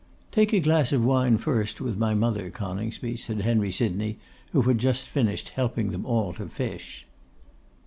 [0.31, 4.17] 'Take a glass of wine first with my mother, Coningsby,' said Henry Sydney,
[4.51, 7.05] who had just finished helping them all to fish.